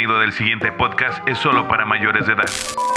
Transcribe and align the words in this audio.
contenido 0.00 0.20
del 0.20 0.32
siguiente 0.32 0.72
podcast 0.72 1.28
es 1.28 1.36
solo 1.36 1.68
para 1.68 1.84
mayores 1.84 2.26
de 2.26 2.32
edad. 2.32 2.89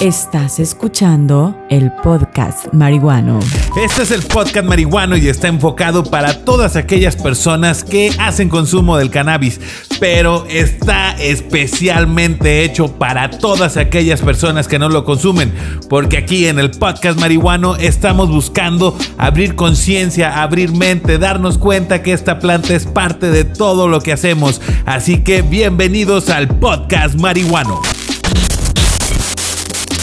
Estás 0.00 0.60
escuchando 0.60 1.56
el 1.70 1.90
podcast 1.90 2.70
marihuano. 2.74 3.40
Este 3.82 4.02
es 4.02 4.10
el 4.10 4.20
podcast 4.20 4.66
marihuano 4.66 5.16
y 5.16 5.26
está 5.26 5.48
enfocado 5.48 6.04
para 6.04 6.44
todas 6.44 6.76
aquellas 6.76 7.16
personas 7.16 7.82
que 7.82 8.12
hacen 8.18 8.50
consumo 8.50 8.98
del 8.98 9.08
cannabis, 9.08 9.58
pero 9.98 10.44
está 10.50 11.12
especialmente 11.12 12.62
hecho 12.62 12.88
para 12.88 13.30
todas 13.30 13.78
aquellas 13.78 14.20
personas 14.20 14.68
que 14.68 14.78
no 14.78 14.90
lo 14.90 15.06
consumen, 15.06 15.54
porque 15.88 16.18
aquí 16.18 16.46
en 16.46 16.58
el 16.58 16.72
podcast 16.72 17.18
marihuano 17.18 17.76
estamos 17.76 18.28
buscando 18.28 18.98
abrir 19.16 19.54
conciencia, 19.54 20.42
abrir 20.42 20.72
mente, 20.72 21.16
darnos 21.16 21.56
cuenta 21.56 22.02
que 22.02 22.12
esta 22.12 22.38
planta 22.38 22.74
es 22.74 22.84
parte 22.84 23.30
de 23.30 23.44
todo 23.44 23.88
lo 23.88 24.02
que 24.02 24.12
hacemos. 24.12 24.60
Así 24.84 25.24
que 25.24 25.40
bienvenidos 25.40 26.28
al 26.28 26.48
podcast 26.48 27.18
marihuano. 27.18 27.80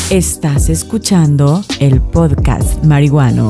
Estás 0.09 0.69
escuchando 0.69 1.63
el 1.79 1.99
podcast 2.01 2.83
marihuano. 2.83 3.49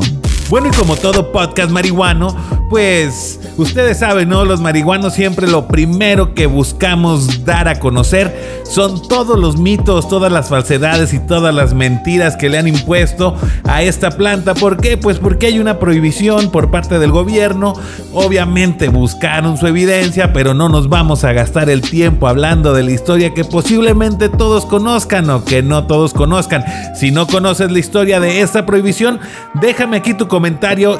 Bueno, 0.49 0.67
y 0.67 0.71
como 0.71 0.95
todo 0.95 1.31
podcast 1.31 1.71
marihuano, 1.71 2.35
pues 2.69 3.39
ustedes 3.57 3.99
saben, 3.99 4.29
¿no? 4.29 4.45
Los 4.45 4.61
marihuanos 4.61 5.13
siempre 5.13 5.47
lo 5.47 5.67
primero 5.67 6.35
que 6.35 6.45
buscamos 6.45 7.43
dar 7.43 7.67
a 7.67 7.79
conocer 7.79 8.61
son 8.63 9.07
todos 9.07 9.39
los 9.39 9.57
mitos, 9.57 10.07
todas 10.07 10.31
las 10.31 10.49
falsedades 10.49 11.13
y 11.13 11.19
todas 11.19 11.53
las 11.53 11.73
mentiras 11.73 12.35
que 12.35 12.49
le 12.49 12.57
han 12.57 12.67
impuesto 12.67 13.35
a 13.63 13.81
esta 13.81 14.11
planta. 14.11 14.53
¿Por 14.53 14.77
qué? 14.77 14.97
Pues 14.97 15.17
porque 15.17 15.47
hay 15.47 15.59
una 15.59 15.79
prohibición 15.79 16.51
por 16.51 16.71
parte 16.71 16.99
del 16.99 17.11
gobierno. 17.11 17.73
Obviamente 18.13 18.89
buscaron 18.89 19.57
su 19.57 19.67
evidencia, 19.67 20.33
pero 20.33 20.53
no 20.53 20.69
nos 20.69 20.87
vamos 20.87 21.23
a 21.23 21.33
gastar 21.33 21.69
el 21.69 21.81
tiempo 21.81 22.27
hablando 22.27 22.73
de 22.73 22.83
la 22.83 22.91
historia 22.91 23.33
que 23.33 23.43
posiblemente 23.43 24.29
todos 24.29 24.65
conozcan 24.65 25.29
o 25.29 25.43
que 25.45 25.63
no 25.63 25.87
todos 25.87 26.13
conozcan. 26.13 26.63
Si 26.95 27.11
no 27.11 27.27
conoces 27.27 27.71
la 27.71 27.79
historia 27.79 28.19
de 28.19 28.41
esta 28.41 28.65
prohibición, 28.65 29.19
déjame 29.55 29.97
aquí 29.97 30.13
tu 30.13 30.27
comentario 30.27 30.42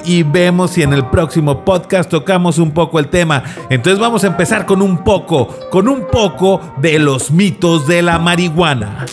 y 0.06 0.24
vemos 0.24 0.72
si 0.72 0.84
en 0.84 0.94
el 0.94 1.06
próximo 1.08 1.66
podcast 1.66 2.10
tocamos 2.10 2.60
un 2.60 2.72
poco 2.72 2.98
el 2.98 3.10
tema. 3.10 3.44
Entonces 3.70 4.00
vamos 4.00 4.24
a 4.24 4.28
empezar 4.28 4.66
con 4.66 4.82
un 4.82 5.04
poco, 5.04 5.50
con 5.70 5.90
un 5.90 6.08
poco 6.10 6.62
de 6.78 6.98
los 6.98 7.30
mitos 7.30 7.86
de 7.86 8.02
la 8.02 8.20
marihuana. 8.20 9.06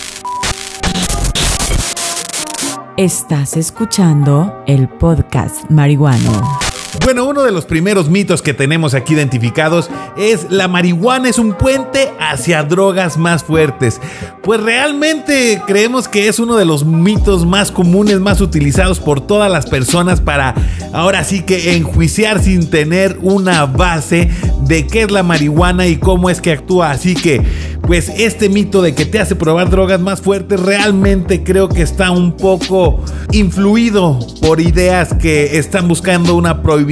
Estás 2.96 3.56
escuchando 3.56 4.62
el 4.66 4.88
podcast 4.88 5.68
marihuano. 5.68 6.69
Bueno, 7.02 7.24
uno 7.24 7.44
de 7.44 7.50
los 7.50 7.64
primeros 7.64 8.10
mitos 8.10 8.42
que 8.42 8.52
tenemos 8.52 8.92
aquí 8.92 9.14
identificados 9.14 9.88
es 10.18 10.50
la 10.50 10.68
marihuana 10.68 11.30
es 11.30 11.38
un 11.38 11.54
puente 11.54 12.12
hacia 12.20 12.62
drogas 12.62 13.16
más 13.16 13.42
fuertes. 13.42 13.98
Pues 14.42 14.60
realmente 14.60 15.62
creemos 15.66 16.08
que 16.08 16.28
es 16.28 16.38
uno 16.38 16.56
de 16.56 16.66
los 16.66 16.84
mitos 16.84 17.46
más 17.46 17.72
comunes, 17.72 18.20
más 18.20 18.42
utilizados 18.42 19.00
por 19.00 19.22
todas 19.22 19.50
las 19.50 19.64
personas 19.64 20.20
para 20.20 20.54
ahora 20.92 21.24
sí 21.24 21.40
que 21.40 21.74
enjuiciar 21.74 22.42
sin 22.42 22.68
tener 22.68 23.18
una 23.22 23.64
base 23.64 24.28
de 24.66 24.86
qué 24.86 25.02
es 25.02 25.10
la 25.10 25.22
marihuana 25.22 25.86
y 25.86 25.96
cómo 25.96 26.28
es 26.28 26.42
que 26.42 26.52
actúa. 26.52 26.90
Así 26.90 27.14
que, 27.14 27.42
pues 27.86 28.10
este 28.10 28.50
mito 28.50 28.82
de 28.82 28.94
que 28.94 29.06
te 29.06 29.18
hace 29.18 29.34
probar 29.36 29.70
drogas 29.70 30.00
más 30.00 30.20
fuertes 30.20 30.60
realmente 30.60 31.42
creo 31.42 31.68
que 31.68 31.82
está 31.82 32.10
un 32.10 32.36
poco 32.36 33.02
influido 33.32 34.18
por 34.42 34.60
ideas 34.60 35.14
que 35.14 35.58
están 35.58 35.88
buscando 35.88 36.34
una 36.34 36.62
prohibición 36.62 36.89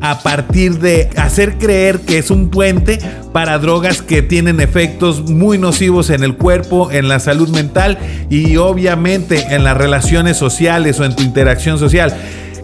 a 0.00 0.20
partir 0.20 0.78
de 0.78 1.10
hacer 1.16 1.58
creer 1.58 2.00
que 2.00 2.18
es 2.18 2.30
un 2.30 2.50
puente 2.50 2.98
para 3.32 3.58
drogas 3.58 4.02
que 4.02 4.22
tienen 4.22 4.60
efectos 4.60 5.28
muy 5.28 5.58
nocivos 5.58 6.10
en 6.10 6.24
el 6.24 6.36
cuerpo, 6.36 6.90
en 6.90 7.08
la 7.08 7.20
salud 7.20 7.48
mental 7.50 7.98
y 8.30 8.56
obviamente 8.56 9.54
en 9.54 9.64
las 9.64 9.76
relaciones 9.76 10.36
sociales 10.36 10.98
o 11.00 11.04
en 11.04 11.14
tu 11.14 11.22
interacción 11.22 11.78
social. 11.78 12.16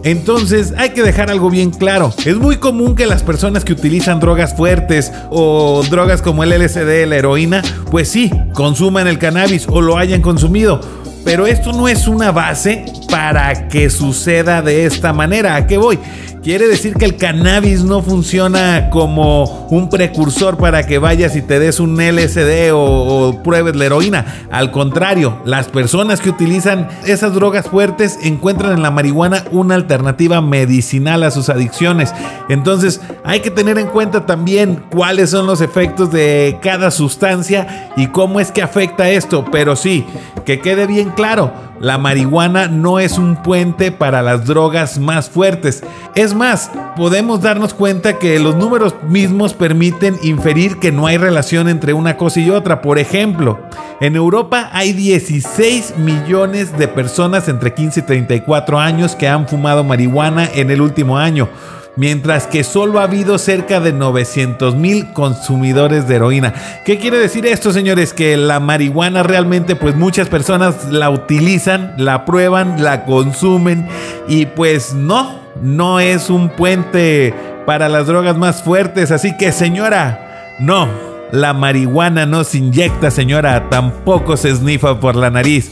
Entonces 0.03 0.73
hay 0.77 0.91
que 0.91 1.03
dejar 1.03 1.29
algo 1.29 1.49
bien 1.49 1.71
claro. 1.71 2.13
Es 2.25 2.37
muy 2.37 2.57
común 2.57 2.95
que 2.95 3.05
las 3.07 3.23
personas 3.23 3.63
que 3.63 3.73
utilizan 3.73 4.19
drogas 4.19 4.55
fuertes 4.55 5.11
o 5.29 5.83
drogas 5.89 6.21
como 6.21 6.43
el 6.43 6.49
LSD, 6.51 7.05
la 7.07 7.17
heroína, 7.17 7.61
pues 7.91 8.07
sí, 8.07 8.31
consuman 8.53 9.07
el 9.07 9.19
cannabis 9.19 9.67
o 9.69 9.81
lo 9.81 9.97
hayan 9.97 10.21
consumido. 10.21 10.81
Pero 11.27 11.45
esto 11.45 11.73
no 11.73 11.89
es 11.89 12.07
una 12.07 12.31
base 12.31 12.85
para 13.09 13.67
que 13.67 13.89
suceda 13.89 14.61
de 14.61 14.85
esta 14.85 15.11
manera. 15.11 15.57
¿A 15.57 15.67
qué 15.67 15.77
voy? 15.77 15.99
Quiere 16.47 16.69
decir 16.69 16.93
que 16.93 17.03
el 17.03 17.17
cannabis 17.17 17.83
no 17.83 18.01
funciona 18.01 18.89
como 18.89 19.67
un 19.69 19.89
precursor 19.89 20.55
para 20.55 20.87
que 20.87 20.97
vayas 20.97 21.35
y 21.35 21.41
te 21.41 21.59
des 21.59 21.81
un 21.81 21.97
LSD 21.97 22.71
o, 22.71 23.41
pruebes 23.43 23.75
la 23.75 23.87
heroína. 23.87 24.47
Al 24.49 24.71
contrario, 24.71 25.41
las 25.43 25.67
personas 25.67 26.21
que 26.21 26.29
utilizan 26.29 26.87
esas 27.05 27.33
drogas 27.33 27.67
fuertes 27.67 28.17
encuentran 28.23 28.71
en 28.71 28.81
la 28.81 28.91
marihuana 28.91 29.43
una 29.51 29.75
alternativa 29.75 30.39
medicinal 30.39 31.23
a 31.23 31.31
sus 31.31 31.49
adicciones. 31.49 32.13
Entonces 32.47 33.01
hay 33.25 33.41
que 33.41 33.51
tener 33.51 33.77
en 33.77 33.87
cuenta 33.87 34.25
también 34.25 34.85
cuáles 34.89 35.31
son 35.31 35.47
los 35.47 35.59
efectos 35.59 36.13
de 36.13 36.59
cada 36.61 36.91
sustancia 36.91 37.91
y 37.97 38.07
cómo 38.07 38.39
es 38.39 38.53
que 38.53 38.61
afecta 38.61 39.09
esto. 39.09 39.43
Pero 39.51 39.75
sí, 39.75 40.05
que 40.45 40.61
quede 40.61 40.87
bien 40.87 41.13
claro, 41.17 41.51
la 41.81 41.97
marihuana 41.97 42.67
no 42.67 42.99
es 42.99 43.17
un 43.17 43.41
puente 43.41 43.91
para 43.91 44.21
las 44.21 44.45
drogas 44.45 44.99
más 44.99 45.29
fuertes. 45.29 45.83
Es 46.15 46.33
más, 46.33 46.71
podemos 46.95 47.41
darnos 47.41 47.73
cuenta 47.73 48.19
que 48.19 48.39
los 48.39 48.55
números 48.55 48.95
mismos 49.09 49.55
permiten 49.55 50.15
inferir 50.21 50.77
que 50.77 50.91
no 50.91 51.07
hay 51.07 51.17
relación 51.17 51.67
entre 51.67 51.93
una 51.93 52.15
cosa 52.15 52.39
y 52.39 52.51
otra. 52.51 52.81
Por 52.81 52.99
ejemplo, 52.99 53.59
en 53.99 54.15
Europa 54.15 54.69
hay 54.71 54.93
16 54.93 55.95
millones 55.97 56.77
de 56.77 56.87
personas 56.87 57.49
entre 57.49 57.73
15 57.73 57.99
y 57.99 58.03
34 58.03 58.79
años 58.79 59.15
que 59.15 59.27
han 59.27 59.47
fumado 59.47 59.83
marihuana 59.83 60.47
en 60.53 60.69
el 60.69 60.81
último 60.81 61.17
año 61.17 61.49
mientras 61.97 62.47
que 62.47 62.63
solo 62.63 62.99
ha 62.99 63.03
habido 63.03 63.37
cerca 63.37 63.79
de 63.79 63.91
900 63.91 64.75
mil 64.75 65.11
consumidores 65.11 66.07
de 66.07 66.15
heroína. 66.15 66.53
¿Qué 66.85 66.99
quiere 66.99 67.17
decir 67.17 67.45
esto, 67.45 67.73
señores? 67.73 68.13
Que 68.13 68.37
la 68.37 68.59
marihuana 68.59 69.23
realmente, 69.23 69.75
pues 69.75 69.95
muchas 69.95 70.29
personas 70.29 70.91
la 70.91 71.09
utilizan, 71.09 71.93
la 71.97 72.23
prueban, 72.23 72.83
la 72.83 73.03
consumen 73.03 73.87
y 74.27 74.45
pues 74.45 74.93
no, 74.93 75.39
no 75.61 75.99
es 75.99 76.29
un 76.29 76.49
puente 76.49 77.33
para 77.65 77.89
las 77.89 78.07
drogas 78.07 78.37
más 78.37 78.63
fuertes. 78.63 79.11
Así 79.11 79.35
que 79.35 79.51
señora, 79.51 80.55
no, 80.59 80.87
la 81.31 81.53
marihuana 81.53 82.25
no 82.25 82.43
se 82.43 82.59
inyecta, 82.59 83.11
señora, 83.11 83.69
tampoco 83.69 84.37
se 84.37 84.55
snifa 84.55 84.99
por 84.99 85.15
la 85.15 85.31
nariz. 85.31 85.71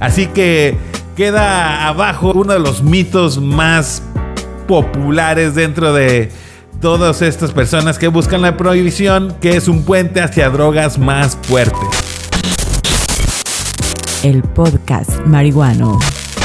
Así 0.00 0.26
que 0.26 0.76
queda 1.16 1.86
abajo 1.86 2.32
uno 2.34 2.54
de 2.54 2.58
los 2.58 2.82
mitos 2.82 3.40
más 3.40 4.02
populares 4.66 5.54
dentro 5.54 5.92
de 5.92 6.30
todas 6.80 7.22
estas 7.22 7.52
personas 7.52 7.98
que 7.98 8.08
buscan 8.08 8.42
la 8.42 8.56
prohibición, 8.56 9.34
que 9.40 9.56
es 9.56 9.68
un 9.68 9.84
puente 9.84 10.20
hacia 10.20 10.50
drogas 10.50 10.98
más 10.98 11.38
fuertes. 11.42 11.88
El 14.22 14.42
podcast 14.42 15.24
marihuano. 15.26 15.98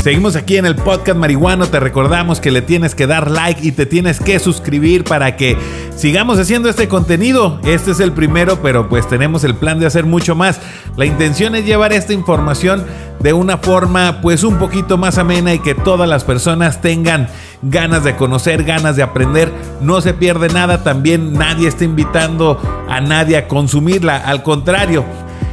Seguimos 0.03 0.35
aquí 0.35 0.57
en 0.57 0.65
el 0.65 0.75
podcast 0.75 1.15
marihuano. 1.15 1.67
Te 1.67 1.79
recordamos 1.79 2.39
que 2.39 2.49
le 2.49 2.63
tienes 2.63 2.95
que 2.95 3.05
dar 3.05 3.29
like 3.29 3.63
y 3.63 3.71
te 3.71 3.85
tienes 3.85 4.19
que 4.19 4.39
suscribir 4.39 5.03
para 5.03 5.37
que 5.37 5.55
sigamos 5.95 6.39
haciendo 6.39 6.69
este 6.69 6.87
contenido. 6.87 7.59
Este 7.63 7.91
es 7.91 7.99
el 7.99 8.11
primero, 8.11 8.63
pero 8.63 8.89
pues 8.89 9.07
tenemos 9.07 9.43
el 9.43 9.53
plan 9.53 9.79
de 9.79 9.85
hacer 9.85 10.05
mucho 10.05 10.33
más. 10.33 10.59
La 10.97 11.05
intención 11.05 11.53
es 11.53 11.65
llevar 11.65 11.93
esta 11.93 12.13
información 12.13 12.83
de 13.21 13.33
una 13.33 13.57
forma 13.57 14.19
pues 14.21 14.43
un 14.43 14.57
poquito 14.57 14.97
más 14.97 15.17
amena 15.17 15.53
y 15.53 15.59
que 15.59 15.75
todas 15.75 16.09
las 16.09 16.23
personas 16.23 16.81
tengan 16.81 17.27
ganas 17.61 18.03
de 18.03 18.15
conocer, 18.15 18.63
ganas 18.63 18.95
de 18.95 19.03
aprender. 19.03 19.51
No 19.81 20.01
se 20.01 20.13
pierde 20.13 20.49
nada. 20.49 20.83
También 20.83 21.33
nadie 21.33 21.67
está 21.67 21.83
invitando 21.83 22.59
a 22.89 23.01
nadie 23.01 23.37
a 23.37 23.47
consumirla. 23.47 24.17
Al 24.17 24.43
contrario. 24.43 25.05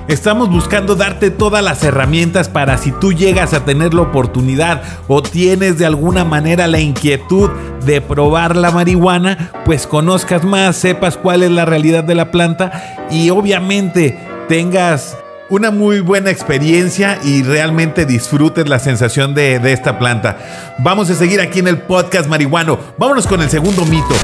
Estamos 0.09 0.49
buscando 0.49 0.95
darte 0.95 1.31
todas 1.31 1.63
las 1.63 1.85
herramientas 1.85 2.49
para 2.49 2.79
si 2.79 2.93
tú 2.93 3.13
llegas 3.13 3.53
a 3.53 3.67
tener 3.67 3.93
la 3.93 4.01
oportunidad 4.01 4.83
o 5.07 5.21
tienes 5.21 5.77
de 5.77 5.85
alguna 5.85 6.25
manera 6.25 6.67
la 6.67 6.81
inquietud 6.81 7.51
de 7.85 8.01
probar 8.01 8.57
la 8.57 8.71
marihuana, 8.71 9.51
pues 9.67 9.87
conozcas 9.87 10.45
más, 10.45 10.77
sepas 10.77 11.19
cuál 11.19 11.43
es 11.43 11.51
la 11.51 11.67
realidad 11.67 12.05
de 12.05 12.15
la 12.15 12.31
planta 12.31 13.07
y 13.11 13.29
obviamente 13.29 14.19
tengas 14.49 15.15
una 15.51 15.71
muy 15.71 16.01
buena 16.01 16.31
experiencia 16.31 17.19
y 17.23 17.43
realmente 17.43 18.05
disfrutes 18.05 18.69
la 18.69 18.79
sensación 18.79 19.35
de, 19.35 19.59
de, 19.59 19.73
esta 19.73 19.99
planta. 19.99 20.75
Vamos 20.79 21.11
a 21.11 21.15
seguir 21.15 21.41
aquí 21.41 21.61
en 21.61 21.69
el 21.69 21.79
podcast 21.79 22.29
marihuano. 22.29 22.79
Vámonos 22.99 23.27
con 23.27 23.41
el 23.41 23.49
segundo 23.49 23.85
mito. 23.87 24.15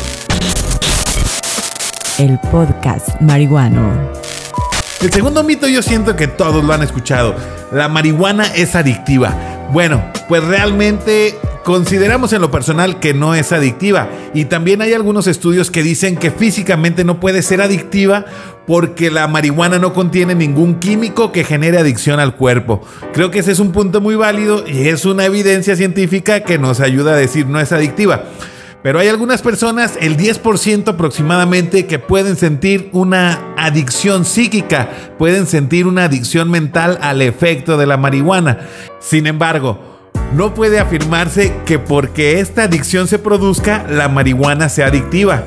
El 2.18 2.38
podcast 2.50 3.20
marihuano. 3.20 4.12
El 5.00 5.12
segundo 5.12 5.42
mito 5.42 5.66
yo 5.66 5.82
siento 5.82 6.14
que 6.16 6.28
todos 6.28 6.62
lo 6.62 6.72
han 6.72 6.82
escuchado. 6.82 7.34
La 7.72 7.88
marihuana 7.88 8.46
es 8.54 8.74
adictiva. 8.74 9.34
Bueno, 9.72 10.04
pues 10.28 10.44
realmente 10.44 11.38
Consideramos 11.64 12.34
en 12.34 12.42
lo 12.42 12.50
personal 12.50 13.00
que 13.00 13.14
no 13.14 13.34
es 13.34 13.50
adictiva 13.50 14.10
y 14.34 14.44
también 14.44 14.82
hay 14.82 14.92
algunos 14.92 15.26
estudios 15.26 15.70
que 15.70 15.82
dicen 15.82 16.16
que 16.16 16.30
físicamente 16.30 17.04
no 17.04 17.20
puede 17.20 17.40
ser 17.40 17.62
adictiva 17.62 18.26
porque 18.66 19.10
la 19.10 19.28
marihuana 19.28 19.78
no 19.78 19.94
contiene 19.94 20.34
ningún 20.34 20.78
químico 20.78 21.32
que 21.32 21.42
genere 21.42 21.78
adicción 21.78 22.20
al 22.20 22.36
cuerpo. 22.36 22.82
Creo 23.14 23.30
que 23.30 23.38
ese 23.38 23.52
es 23.52 23.60
un 23.60 23.72
punto 23.72 24.02
muy 24.02 24.14
válido 24.14 24.62
y 24.68 24.88
es 24.88 25.06
una 25.06 25.24
evidencia 25.24 25.74
científica 25.74 26.40
que 26.40 26.58
nos 26.58 26.80
ayuda 26.80 27.14
a 27.14 27.16
decir 27.16 27.46
no 27.46 27.58
es 27.58 27.72
adictiva. 27.72 28.24
Pero 28.82 28.98
hay 28.98 29.08
algunas 29.08 29.40
personas, 29.40 29.96
el 29.98 30.18
10% 30.18 30.88
aproximadamente, 30.88 31.86
que 31.86 31.98
pueden 31.98 32.36
sentir 32.36 32.90
una 32.92 33.54
adicción 33.56 34.26
psíquica, 34.26 34.90
pueden 35.16 35.46
sentir 35.46 35.86
una 35.86 36.04
adicción 36.04 36.50
mental 36.50 36.98
al 37.00 37.22
efecto 37.22 37.78
de 37.78 37.86
la 37.86 37.96
marihuana. 37.96 38.58
Sin 39.00 39.26
embargo, 39.26 39.93
no 40.34 40.54
puede 40.54 40.80
afirmarse 40.80 41.52
que 41.64 41.78
porque 41.78 42.40
esta 42.40 42.64
adicción 42.64 43.06
se 43.08 43.18
produzca, 43.18 43.86
la 43.88 44.08
marihuana 44.08 44.68
sea 44.68 44.86
adictiva 44.86 45.44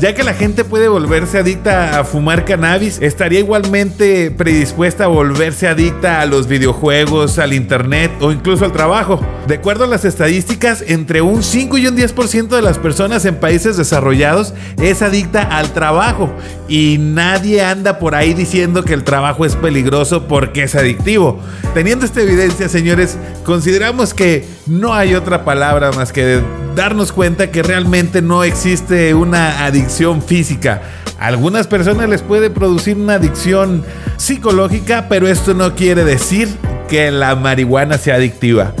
ya 0.00 0.14
que 0.14 0.24
la 0.24 0.32
gente 0.32 0.64
puede 0.64 0.88
volverse 0.88 1.38
adicta 1.38 2.00
a 2.00 2.04
fumar 2.04 2.46
cannabis, 2.46 2.98
estaría 3.02 3.38
igualmente 3.38 4.30
predispuesta 4.30 5.04
a 5.04 5.08
volverse 5.08 5.68
adicta 5.68 6.22
a 6.22 6.26
los 6.26 6.48
videojuegos, 6.48 7.38
al 7.38 7.52
internet 7.52 8.10
o 8.20 8.32
incluso 8.32 8.64
al 8.64 8.72
trabajo. 8.72 9.20
De 9.46 9.56
acuerdo 9.56 9.84
a 9.84 9.86
las 9.86 10.06
estadísticas, 10.06 10.82
entre 10.86 11.20
un 11.20 11.42
5 11.42 11.76
y 11.76 11.86
un 11.86 11.96
10% 11.96 12.48
de 12.48 12.62
las 12.62 12.78
personas 12.78 13.26
en 13.26 13.36
países 13.36 13.76
desarrollados 13.76 14.54
es 14.78 15.02
adicta 15.02 15.42
al 15.42 15.72
trabajo 15.74 16.32
y 16.66 16.96
nadie 16.98 17.62
anda 17.62 17.98
por 17.98 18.14
ahí 18.14 18.32
diciendo 18.32 18.84
que 18.84 18.94
el 18.94 19.04
trabajo 19.04 19.44
es 19.44 19.54
peligroso 19.54 20.26
porque 20.28 20.62
es 20.62 20.74
adictivo. 20.74 21.40
Teniendo 21.74 22.06
esta 22.06 22.22
evidencia, 22.22 22.68
señores, 22.68 23.18
consideramos 23.44 24.14
que 24.14 24.46
no 24.70 24.94
hay 24.94 25.14
otra 25.16 25.44
palabra 25.44 25.90
más 25.90 26.12
que 26.12 26.40
darnos 26.76 27.10
cuenta 27.10 27.50
que 27.50 27.62
realmente 27.62 28.22
no 28.22 28.44
existe 28.44 29.14
una 29.14 29.64
adicción 29.64 30.22
física. 30.22 30.82
A 31.18 31.26
algunas 31.26 31.66
personas 31.66 32.08
les 32.08 32.22
puede 32.22 32.50
producir 32.50 32.96
una 32.96 33.14
adicción 33.14 33.84
psicológica, 34.16 35.06
pero 35.08 35.26
esto 35.26 35.54
no 35.54 35.74
quiere 35.74 36.04
decir 36.04 36.48
que 36.88 37.10
la 37.10 37.34
marihuana 37.34 37.98
sea 37.98 38.14
adictiva. 38.14 38.72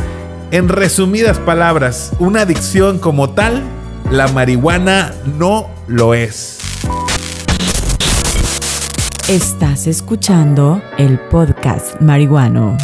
En 0.52 0.68
resumidas 0.68 1.38
palabras, 1.38 2.12
una 2.20 2.42
adicción 2.42 3.00
como 3.00 3.30
tal, 3.30 3.60
la 4.12 4.28
marihuana 4.28 5.12
no 5.38 5.68
lo 5.88 6.14
es. 6.14 6.60
Estás 9.28 9.88
escuchando 9.88 10.80
el 10.98 11.18
podcast 11.18 12.00
marihuano. 12.00 12.76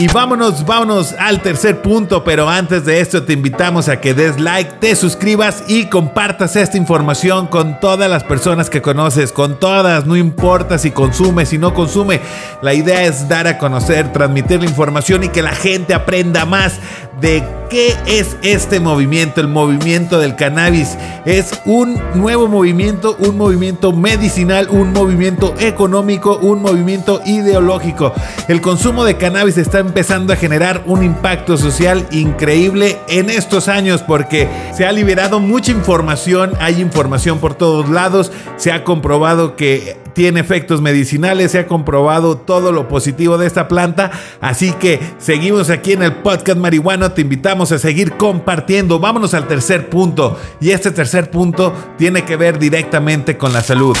Y 0.00 0.06
vámonos, 0.06 0.64
vámonos 0.64 1.14
al 1.18 1.42
tercer 1.42 1.82
punto, 1.82 2.24
pero 2.24 2.48
antes 2.48 2.86
de 2.86 3.00
esto 3.00 3.22
te 3.22 3.34
invitamos 3.34 3.90
a 3.90 4.00
que 4.00 4.14
des 4.14 4.40
like, 4.40 4.76
te 4.80 4.96
suscribas 4.96 5.62
y 5.68 5.90
compartas 5.90 6.56
esta 6.56 6.78
información 6.78 7.48
con 7.48 7.78
todas 7.80 8.08
las 8.08 8.24
personas 8.24 8.70
que 8.70 8.80
conoces, 8.80 9.30
con 9.30 9.60
todas, 9.60 10.06
no 10.06 10.16
importa 10.16 10.78
si 10.78 10.90
consume, 10.90 11.44
si 11.44 11.58
no 11.58 11.74
consume. 11.74 12.22
La 12.62 12.72
idea 12.72 13.04
es 13.04 13.28
dar 13.28 13.46
a 13.46 13.58
conocer, 13.58 14.10
transmitir 14.10 14.60
la 14.60 14.70
información 14.70 15.22
y 15.24 15.28
que 15.28 15.42
la 15.42 15.54
gente 15.54 15.92
aprenda 15.92 16.46
más 16.46 16.80
de 17.20 17.44
qué 17.70 17.96
es 18.06 18.36
este 18.42 18.80
movimiento, 18.80 19.40
el 19.40 19.48
movimiento 19.48 20.18
del 20.18 20.34
cannabis. 20.34 20.98
Es 21.24 21.52
un 21.64 22.00
nuevo 22.14 22.48
movimiento, 22.48 23.16
un 23.20 23.36
movimiento 23.36 23.92
medicinal, 23.92 24.68
un 24.70 24.92
movimiento 24.92 25.54
económico, 25.58 26.38
un 26.38 26.60
movimiento 26.60 27.20
ideológico. 27.24 28.12
El 28.48 28.60
consumo 28.60 29.04
de 29.04 29.16
cannabis 29.16 29.56
está 29.56 29.78
empezando 29.78 30.32
a 30.32 30.36
generar 30.36 30.82
un 30.86 31.04
impacto 31.04 31.56
social 31.56 32.06
increíble 32.10 32.98
en 33.08 33.30
estos 33.30 33.68
años 33.68 34.02
porque 34.02 34.48
se 34.74 34.84
ha 34.84 34.92
liberado 34.92 35.38
mucha 35.38 35.70
información, 35.70 36.52
hay 36.58 36.80
información 36.80 37.38
por 37.38 37.54
todos 37.54 37.88
lados, 37.88 38.32
se 38.56 38.72
ha 38.72 38.82
comprobado 38.82 39.54
que 39.54 39.96
tiene 40.12 40.40
efectos 40.40 40.80
medicinales, 40.80 41.52
se 41.52 41.60
ha 41.60 41.66
comprobado 41.66 42.36
todo 42.36 42.72
lo 42.72 42.88
positivo 42.88 43.38
de 43.38 43.46
esta 43.46 43.68
planta, 43.68 44.10
así 44.40 44.72
que 44.72 45.00
seguimos 45.18 45.70
aquí 45.70 45.92
en 45.92 46.02
el 46.02 46.14
podcast 46.16 46.58
marihuano, 46.58 47.12
te 47.12 47.22
invitamos 47.22 47.72
a 47.72 47.78
seguir 47.78 48.12
compartiendo, 48.12 48.98
vámonos 48.98 49.34
al 49.34 49.46
tercer 49.48 49.88
punto 49.88 50.38
y 50.60 50.70
este 50.70 50.90
tercer 50.90 51.30
punto 51.30 51.74
tiene 51.98 52.24
que 52.24 52.36
ver 52.36 52.58
directamente 52.58 53.36
con 53.36 53.52
la 53.52 53.62
salud. 53.62 53.96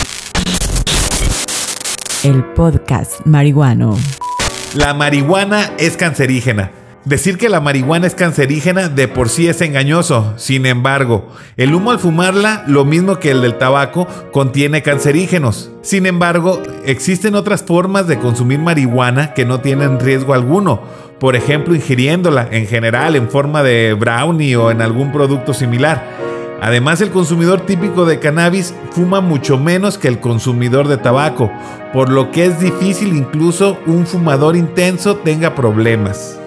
El 2.22 2.44
podcast 2.44 3.24
marihuano. 3.24 3.96
La 4.74 4.94
marihuana 4.94 5.72
es 5.78 5.96
cancerígena. 5.96 6.79
Decir 7.04 7.38
que 7.38 7.48
la 7.48 7.60
marihuana 7.60 8.06
es 8.06 8.14
cancerígena 8.14 8.90
de 8.90 9.08
por 9.08 9.30
sí 9.30 9.48
es 9.48 9.62
engañoso. 9.62 10.34
Sin 10.36 10.66
embargo, 10.66 11.28
el 11.56 11.74
humo 11.74 11.92
al 11.92 11.98
fumarla, 11.98 12.62
lo 12.66 12.84
mismo 12.84 13.18
que 13.18 13.30
el 13.30 13.40
del 13.40 13.56
tabaco, 13.56 14.06
contiene 14.32 14.82
cancerígenos. 14.82 15.70
Sin 15.80 16.04
embargo, 16.04 16.62
existen 16.84 17.36
otras 17.36 17.62
formas 17.62 18.06
de 18.06 18.18
consumir 18.18 18.58
marihuana 18.58 19.32
que 19.32 19.46
no 19.46 19.60
tienen 19.60 19.98
riesgo 19.98 20.34
alguno. 20.34 20.82
Por 21.18 21.36
ejemplo, 21.36 21.74
ingiriéndola 21.74 22.46
en 22.50 22.66
general 22.66 23.16
en 23.16 23.30
forma 23.30 23.62
de 23.62 23.94
brownie 23.94 24.56
o 24.56 24.70
en 24.70 24.82
algún 24.82 25.10
producto 25.10 25.54
similar. 25.54 26.04
Además, 26.60 27.00
el 27.00 27.10
consumidor 27.10 27.62
típico 27.62 28.04
de 28.04 28.18
cannabis 28.18 28.74
fuma 28.90 29.22
mucho 29.22 29.56
menos 29.56 29.96
que 29.96 30.08
el 30.08 30.20
consumidor 30.20 30.86
de 30.86 30.98
tabaco, 30.98 31.50
por 31.94 32.10
lo 32.10 32.30
que 32.30 32.44
es 32.44 32.60
difícil 32.60 33.16
incluso 33.16 33.78
un 33.86 34.06
fumador 34.06 34.54
intenso 34.54 35.16
tenga 35.16 35.54
problemas. 35.54 36.39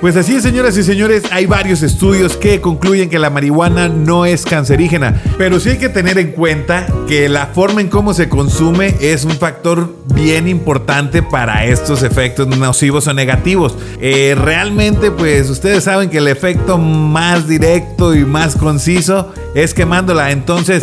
Pues 0.00 0.16
así 0.16 0.34
es, 0.34 0.42
señoras 0.42 0.78
y 0.78 0.82
señores, 0.82 1.24
hay 1.30 1.44
varios 1.44 1.82
estudios 1.82 2.34
que 2.34 2.62
concluyen 2.62 3.10
que 3.10 3.18
la 3.18 3.28
marihuana 3.28 3.90
no 3.90 4.24
es 4.24 4.46
cancerígena, 4.46 5.22
pero 5.36 5.60
sí 5.60 5.68
hay 5.68 5.78
que 5.78 5.90
tener 5.90 6.16
en 6.16 6.32
cuenta 6.32 6.86
que 7.06 7.28
la 7.28 7.48
forma 7.48 7.82
en 7.82 7.88
cómo 7.88 8.14
se 8.14 8.30
consume 8.30 8.94
es 8.98 9.26
un 9.26 9.32
factor 9.32 9.94
bien 10.14 10.48
importante 10.48 11.22
para 11.22 11.66
estos 11.66 12.02
efectos 12.02 12.48
nocivos 12.48 13.08
o 13.08 13.12
negativos. 13.12 13.76
Eh, 14.00 14.34
realmente, 14.40 15.10
pues 15.10 15.50
ustedes 15.50 15.84
saben 15.84 16.08
que 16.08 16.16
el 16.16 16.28
efecto 16.28 16.78
más 16.78 17.46
directo 17.46 18.14
y 18.14 18.24
más 18.24 18.56
conciso 18.56 19.34
es 19.54 19.74
quemándola, 19.74 20.30
entonces 20.30 20.82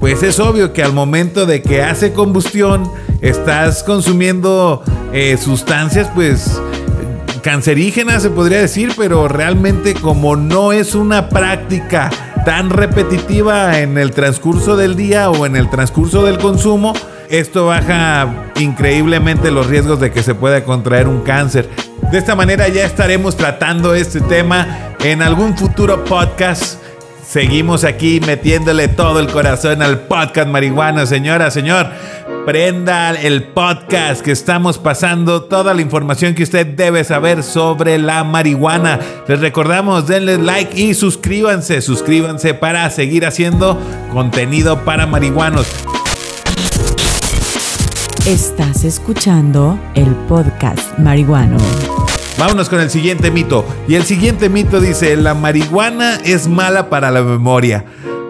pues 0.00 0.24
es 0.24 0.40
obvio 0.40 0.72
que 0.72 0.82
al 0.82 0.92
momento 0.92 1.46
de 1.46 1.62
que 1.62 1.82
hace 1.82 2.12
combustión 2.12 2.90
estás 3.20 3.84
consumiendo 3.84 4.82
eh, 5.12 5.38
sustancias 5.40 6.10
pues 6.14 6.60
cancerígena, 7.46 8.18
se 8.18 8.30
podría 8.30 8.60
decir, 8.60 8.90
pero 8.98 9.28
realmente 9.28 9.94
como 9.94 10.34
no 10.34 10.72
es 10.72 10.96
una 10.96 11.28
práctica 11.28 12.10
tan 12.44 12.70
repetitiva 12.70 13.78
en 13.78 13.98
el 13.98 14.10
transcurso 14.10 14.76
del 14.76 14.96
día 14.96 15.30
o 15.30 15.46
en 15.46 15.54
el 15.54 15.70
transcurso 15.70 16.24
del 16.24 16.38
consumo, 16.38 16.92
esto 17.30 17.66
baja 17.66 18.50
increíblemente 18.56 19.52
los 19.52 19.68
riesgos 19.68 20.00
de 20.00 20.10
que 20.10 20.24
se 20.24 20.34
pueda 20.34 20.64
contraer 20.64 21.06
un 21.06 21.20
cáncer. 21.20 21.70
De 22.10 22.18
esta 22.18 22.34
manera 22.34 22.66
ya 22.66 22.84
estaremos 22.84 23.36
tratando 23.36 23.94
este 23.94 24.20
tema 24.22 24.96
en 24.98 25.22
algún 25.22 25.56
futuro 25.56 26.04
podcast. 26.04 26.82
Seguimos 27.26 27.84
aquí 27.84 28.20
metiéndole 28.20 28.88
todo 28.88 29.20
el 29.20 29.26
corazón 29.26 29.82
al 29.82 30.00
podcast 30.00 30.48
marihuana, 30.48 31.06
señora, 31.06 31.50
señor 31.50 31.88
prenda 32.46 33.10
el 33.10 33.42
podcast 33.42 34.22
que 34.22 34.30
estamos 34.30 34.78
pasando 34.78 35.42
toda 35.42 35.74
la 35.74 35.82
información 35.82 36.32
que 36.32 36.44
usted 36.44 36.64
debe 36.64 37.02
saber 37.02 37.42
sobre 37.42 37.98
la 37.98 38.22
marihuana. 38.22 39.00
Les 39.26 39.40
recordamos, 39.40 40.06
denle 40.06 40.38
like 40.38 40.80
y 40.80 40.94
suscríbanse, 40.94 41.82
suscríbanse 41.82 42.54
para 42.54 42.88
seguir 42.90 43.26
haciendo 43.26 43.76
contenido 44.12 44.84
para 44.84 45.08
marihuanos. 45.08 45.66
Estás 48.26 48.84
escuchando 48.84 49.76
el 49.96 50.14
podcast 50.28 50.96
marihuano. 51.00 51.58
Vámonos 52.38 52.68
con 52.68 52.80
el 52.80 52.90
siguiente 52.90 53.30
mito. 53.30 53.64
Y 53.88 53.94
el 53.94 54.04
siguiente 54.04 54.50
mito 54.50 54.80
dice, 54.80 55.16
la 55.16 55.32
marihuana 55.34 56.16
es 56.16 56.48
mala 56.48 56.90
para 56.90 57.10
la 57.10 57.22
memoria. 57.22 57.84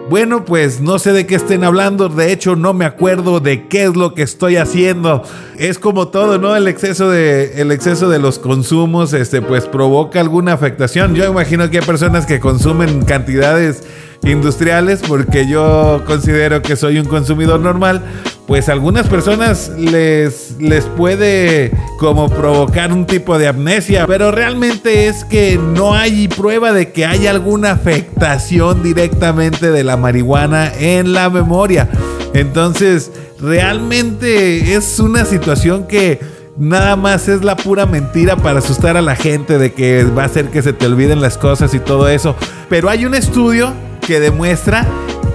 Bueno, 0.09 0.45
pues 0.45 0.79
no 0.79 0.99
sé 0.99 1.11
de 1.11 1.25
qué 1.27 1.35
estén 1.35 1.65
hablando, 1.65 2.07
de 2.07 2.31
hecho 2.31 2.55
no 2.55 2.73
me 2.73 2.85
acuerdo 2.85 3.41
de 3.41 3.67
qué 3.67 3.83
es 3.83 3.97
lo 3.97 4.13
que 4.13 4.21
estoy 4.21 4.55
haciendo. 4.55 5.23
Es 5.57 5.79
como 5.79 6.07
todo, 6.07 6.37
¿no? 6.37 6.55
El 6.55 6.69
exceso 6.69 7.09
de 7.09 7.59
el 7.61 7.73
exceso 7.73 8.07
de 8.07 8.17
los 8.17 8.39
consumos 8.39 9.11
este 9.11 9.41
pues 9.41 9.65
provoca 9.65 10.21
alguna 10.21 10.53
afectación. 10.53 11.13
Yo 11.13 11.29
imagino 11.29 11.69
que 11.69 11.79
hay 11.79 11.85
personas 11.85 12.25
que 12.25 12.39
consumen 12.39 13.03
cantidades 13.03 13.83
industriales 14.23 15.01
porque 15.05 15.45
yo 15.49 16.03
considero 16.05 16.61
que 16.61 16.77
soy 16.77 16.99
un 16.99 17.05
consumidor 17.07 17.59
normal, 17.59 18.05
pues 18.47 18.69
a 18.69 18.71
algunas 18.71 19.07
personas 19.07 19.69
les, 19.77 20.55
les 20.57 20.85
puede 20.85 21.71
como 21.99 22.29
provocar 22.29 22.93
un 22.93 23.05
tipo 23.05 23.37
de 23.37 23.47
amnesia, 23.47 24.07
pero 24.07 24.31
realmente 24.31 25.07
es 25.07 25.25
que 25.25 25.59
no 25.75 25.93
hay 25.93 26.29
prueba 26.29 26.71
de 26.71 26.93
que 26.93 27.05
haya 27.05 27.31
alguna 27.31 27.71
afectación 27.71 28.81
directamente 28.81 29.69
de 29.69 29.83
la 29.83 29.97
marihuana 29.97 30.71
en 30.79 31.11
la 31.11 31.29
memoria. 31.29 31.89
Entonces, 32.33 33.11
realmente 33.41 34.75
es 34.75 34.97
una 34.99 35.25
situación 35.25 35.85
que 35.85 36.19
nada 36.57 36.95
más 36.95 37.27
es 37.27 37.43
la 37.43 37.57
pura 37.57 37.85
mentira 37.85 38.37
para 38.37 38.59
asustar 38.59 38.95
a 38.95 39.01
la 39.01 39.17
gente 39.17 39.57
de 39.57 39.73
que 39.73 40.05
va 40.05 40.23
a 40.23 40.25
hacer 40.27 40.45
que 40.49 40.61
se 40.61 40.71
te 40.71 40.85
olviden 40.85 41.19
las 41.19 41.37
cosas 41.37 41.73
y 41.73 41.79
todo 41.79 42.07
eso. 42.07 42.33
Pero 42.69 42.89
hay 42.89 43.05
un 43.05 43.13
estudio 43.13 43.73
que 44.07 44.21
demuestra 44.21 44.87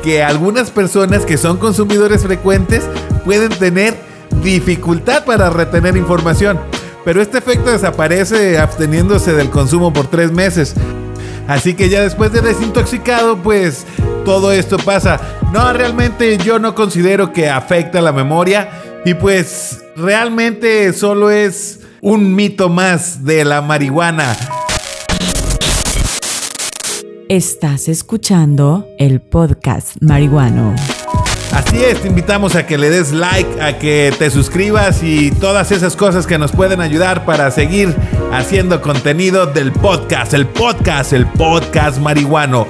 que 0.03 0.23
algunas 0.23 0.71
personas 0.71 1.27
que 1.27 1.37
son 1.37 1.59
consumidores 1.59 2.23
frecuentes 2.23 2.83
pueden 3.23 3.51
tener 3.51 3.95
dificultad 4.43 5.27
para 5.27 5.51
retener 5.51 5.95
información. 5.99 6.59
Pero 7.05 7.21
este 7.21 7.37
efecto 7.37 7.71
desaparece 7.71 8.59
absteniéndose 8.59 9.35
del 9.35 9.51
consumo 9.51 9.93
por 9.93 10.07
tres 10.07 10.33
meses. 10.33 10.75
Así 11.49 11.75
que 11.75 11.91
ya 11.91 12.01
después 12.01 12.33
de 12.33 12.41
desintoxicado, 12.41 13.37
pues 13.37 13.85
todo 14.25 14.53
esto 14.53 14.79
pasa. 14.79 15.21
No, 15.53 15.71
realmente 15.75 16.39
yo 16.39 16.59
no 16.59 16.75
considero 16.75 17.31
que 17.33 17.51
afecta 17.51 18.01
la 18.01 18.13
memoria. 18.13 18.71
Y 19.05 19.13
pues 19.13 19.85
realmente 19.97 20.95
solo 20.95 21.31
es 21.31 21.81
un 22.01 22.35
mito 22.35 22.71
más 22.71 23.23
de 23.25 23.45
la 23.45 23.61
marihuana. 23.61 24.35
Estás 27.29 27.89
escuchando 27.89 28.87
el 28.99 29.21
podcast 29.21 29.97
marihuano. 30.01 30.75
Así 31.53 31.83
es, 31.83 32.01
te 32.01 32.09
invitamos 32.09 32.55
a 32.57 32.67
que 32.67 32.79
le 32.79 32.91
des 32.91 33.13
like, 33.13 33.61
a 33.61 33.79
que 33.79 34.13
te 34.19 34.31
suscribas 34.31 35.03
y 35.03 35.31
todas 35.31 35.71
esas 35.73 35.97
cosas 35.97 36.27
que 36.27 36.39
nos 36.39 36.53
pueden 36.53 36.81
ayudar 36.81 37.25
para 37.25 37.51
seguir 37.51 37.95
haciendo 38.33 38.81
contenido 38.81 39.47
del 39.47 39.73
podcast, 39.73 40.35
el 40.35 40.47
podcast, 40.47 41.13
el 41.13 41.27
podcast 41.27 41.99
marihuano. 41.99 42.67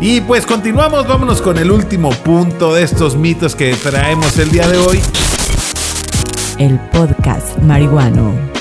Y 0.00 0.20
pues 0.22 0.44
continuamos, 0.44 1.06
vámonos 1.06 1.40
con 1.40 1.58
el 1.58 1.70
último 1.70 2.10
punto 2.10 2.74
de 2.74 2.82
estos 2.82 3.16
mitos 3.16 3.54
que 3.54 3.74
traemos 3.74 4.38
el 4.38 4.50
día 4.50 4.68
de 4.68 4.78
hoy. 4.78 5.00
El 6.58 6.78
podcast 6.90 7.58
marihuano. 7.58 8.53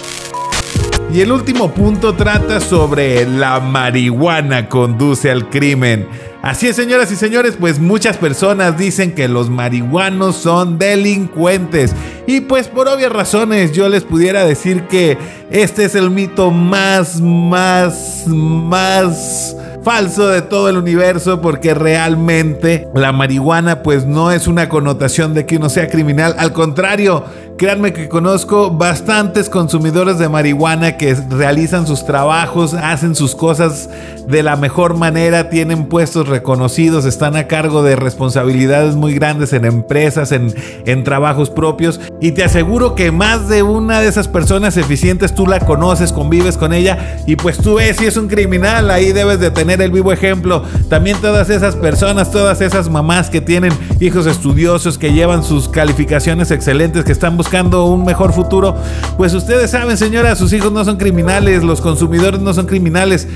Y 1.11 1.21
el 1.21 1.31
último 1.31 1.71
punto 1.71 2.13
trata 2.13 2.59
sobre 2.59 3.27
la 3.27 3.59
marihuana 3.59 4.67
conduce 4.69 5.29
al 5.29 5.49
crimen. 5.49 6.07
Así 6.41 6.67
es, 6.67 6.75
señoras 6.75 7.11
y 7.11 7.15
señores, 7.15 7.55
pues 7.57 7.79
muchas 7.79 8.17
personas 8.17 8.77
dicen 8.77 9.13
que 9.13 9.27
los 9.27 9.49
marihuanos 9.49 10.35
son 10.35 10.77
delincuentes. 10.77 11.95
Y 12.27 12.41
pues 12.41 12.67
por 12.67 12.89
obvias 12.89 13.13
razones 13.13 13.71
yo 13.71 13.87
les 13.87 14.03
pudiera 14.03 14.43
decir 14.43 14.83
que 14.87 15.17
este 15.51 15.85
es 15.85 15.95
el 15.95 16.09
mito 16.09 16.51
más, 16.51 17.21
más, 17.21 18.25
más 18.27 19.55
falso 19.83 20.29
de 20.29 20.41
todo 20.41 20.69
el 20.69 20.77
universo 20.77 21.41
porque 21.41 21.73
realmente 21.73 22.87
la 22.95 23.11
marihuana 23.11 23.83
pues 23.83 24.05
no 24.05 24.31
es 24.31 24.47
una 24.47 24.69
connotación 24.69 25.33
de 25.33 25.45
que 25.45 25.57
uno 25.57 25.69
sea 25.69 25.89
criminal, 25.89 26.35
al 26.37 26.53
contrario, 26.53 27.25
créanme 27.57 27.93
que 27.93 28.09
conozco 28.09 28.71
bastantes 28.71 29.49
consumidores 29.49 30.17
de 30.17 30.27
marihuana 30.27 30.97
que 30.97 31.15
realizan 31.29 31.85
sus 31.85 32.05
trabajos, 32.05 32.73
hacen 32.73 33.15
sus 33.15 33.35
cosas 33.35 33.89
de 34.27 34.41
la 34.41 34.55
mejor 34.55 34.95
manera, 34.97 35.49
tienen 35.49 35.85
puestos 35.85 36.27
reconocidos, 36.27 37.05
están 37.05 37.35
a 37.35 37.47
cargo 37.47 37.83
de 37.83 37.95
responsabilidades 37.95 38.95
muy 38.95 39.13
grandes 39.13 39.53
en 39.53 39.65
empresas, 39.65 40.31
en, 40.31 40.53
en 40.85 41.03
trabajos 41.03 41.49
propios 41.49 41.99
y 42.19 42.31
te 42.31 42.43
aseguro 42.43 42.95
que 42.95 43.11
más 43.11 43.49
de 43.49 43.63
una 43.63 44.01
de 44.01 44.07
esas 44.07 44.27
personas 44.27 44.77
eficientes 44.77 45.35
tú 45.35 45.45
la 45.45 45.59
conoces, 45.59 46.11
convives 46.11 46.57
con 46.57 46.73
ella 46.73 47.17
y 47.27 47.35
pues 47.35 47.57
tú 47.57 47.75
ves 47.75 47.97
si 47.97 48.05
es 48.05 48.17
un 48.17 48.27
criminal, 48.27 48.89
ahí 48.89 49.11
debes 49.11 49.39
de 49.39 49.51
tener 49.51 49.81
el 49.81 49.91
vivo 49.91 50.11
ejemplo. 50.11 50.63
También 50.89 51.17
todas 51.21 51.49
esas 51.49 51.75
personas, 51.75 52.31
todas 52.31 52.61
esas 52.61 52.89
mamás 52.89 53.29
que 53.29 53.41
tienen 53.41 53.73
hijos 53.99 54.25
estudiosos, 54.25 54.97
que 54.97 55.13
llevan 55.13 55.43
sus 55.43 55.69
calificaciones 55.69 56.51
excelentes, 56.51 57.03
que 57.03 57.11
están 57.11 57.37
buscando 57.37 57.42
un 57.51 58.05
mejor 58.05 58.33
futuro, 58.33 58.75
pues 59.17 59.33
ustedes 59.33 59.71
saben, 59.71 59.97
señora, 59.97 60.35
sus 60.35 60.53
hijos 60.53 60.71
no 60.71 60.83
son 60.85 60.97
criminales, 60.97 61.63
los 61.63 61.81
consumidores 61.81 62.39
no 62.39 62.53
son 62.53 62.65
criminales. 62.65 63.27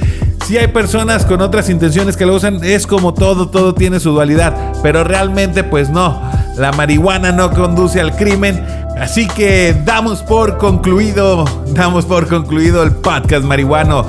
Si 0.45 0.57
hay 0.57 0.67
personas 0.67 1.25
con 1.25 1.41
otras 1.41 1.69
intenciones 1.69 2.15
que 2.15 2.25
lo 2.25 2.35
usan, 2.35 2.63
es 2.63 2.87
como 2.87 3.13
todo, 3.13 3.49
todo 3.49 3.73
tiene 3.73 3.99
su 3.99 4.11
dualidad, 4.11 4.73
pero 4.81 5.03
realmente 5.03 5.63
pues 5.63 5.89
no, 5.89 6.21
la 6.57 6.71
marihuana 6.71 7.31
no 7.31 7.51
conduce 7.51 7.99
al 7.99 8.15
crimen, 8.15 8.63
así 8.99 9.27
que 9.27 9.75
damos 9.85 10.23
por 10.23 10.57
concluido, 10.57 11.45
damos 11.73 12.05
por 12.05 12.27
concluido 12.27 12.83
el 12.83 12.91
podcast 12.91 13.43
marihuano 13.43 14.05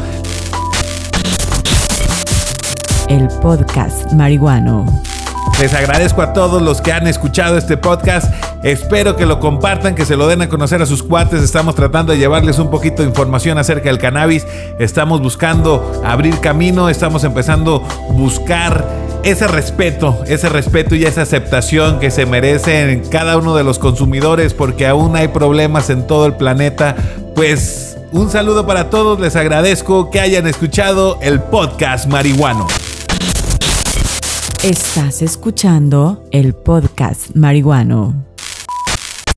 el 3.09 3.29
podcast 3.41 4.13
marihuano. 4.13 4.85
Les 5.61 5.73
agradezco 5.75 6.23
a 6.23 6.33
todos 6.33 6.61
los 6.63 6.81
que 6.81 6.93
han 6.93 7.07
escuchado 7.07 7.57
este 7.57 7.77
podcast. 7.77 8.33
Espero 8.63 9.15
que 9.15 9.25
lo 9.25 9.39
compartan, 9.39 9.95
que 9.95 10.05
se 10.05 10.17
lo 10.17 10.27
den 10.27 10.43
a 10.43 10.49
conocer 10.49 10.83
a 10.83 10.87
sus 10.87 11.03
cuates. 11.03 11.43
Estamos 11.43 11.75
tratando 11.75 12.13
de 12.13 12.19
llevarles 12.19 12.59
un 12.59 12.71
poquito 12.71 13.03
de 13.03 13.09
información 13.09 13.57
acerca 13.59 13.89
del 13.89 13.99
cannabis. 13.99 14.47
Estamos 14.79 15.21
buscando 15.21 16.03
abrir 16.05 16.41
camino. 16.41 16.89
Estamos 16.89 17.23
empezando 17.25 17.85
a 17.87 18.13
buscar 18.13 18.85
ese 19.23 19.47
respeto, 19.47 20.23
ese 20.27 20.49
respeto 20.49 20.95
y 20.95 21.05
esa 21.05 21.23
aceptación 21.23 22.01
que 22.01 22.11
se 22.11 22.27
merecen 22.27 23.05
cada 23.11 23.37
uno 23.37 23.55
de 23.55 23.65
los 23.65 23.79
consumidores 23.79 24.55
porque 24.55 24.87
aún 24.87 25.17
hay 25.17 25.29
problemas 25.29 25.91
en 25.91 26.07
todo 26.07 26.27
el 26.27 26.35
planeta. 26.35 26.97
Pues 27.35 27.97
un 28.11 28.31
saludo 28.31 28.67
para 28.67 28.91
todos. 28.91 29.21
Les 29.21 29.37
agradezco 29.37 30.11
que 30.11 30.21
hayan 30.21 30.47
escuchado 30.49 31.19
el 31.23 31.41
podcast 31.41 32.07
marihuano. 32.09 32.67
Estás 34.65 35.23
escuchando 35.23 36.25
el 36.33 36.53
podcast 36.55 37.37
marihuano. 37.37 38.28